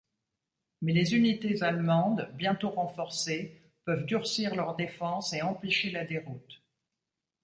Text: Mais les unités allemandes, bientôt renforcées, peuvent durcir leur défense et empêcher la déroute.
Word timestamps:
Mais 0.81 0.93
les 0.93 1.13
unités 1.13 1.61
allemandes, 1.61 2.31
bientôt 2.33 2.69
renforcées, 2.71 3.61
peuvent 3.85 4.05
durcir 4.07 4.55
leur 4.55 4.75
défense 4.75 5.31
et 5.31 5.43
empêcher 5.43 5.91
la 5.91 6.05
déroute. 6.05 6.63